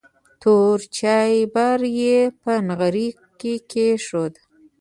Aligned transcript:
تور 0.41 0.77
چایبر 0.97 1.79
یې 2.01 2.17
په 2.41 2.53
نغري 2.67 3.07
کې 3.39 3.53
کېښود. 3.69 4.33